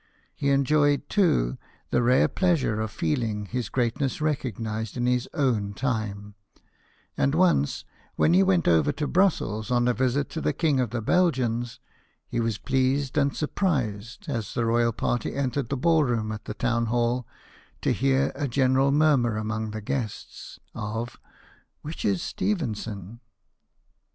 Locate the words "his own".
5.05-5.75